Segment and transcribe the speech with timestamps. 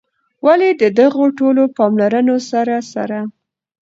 [0.45, 3.19] ولي د دغو ټولو پاملرونو سره سره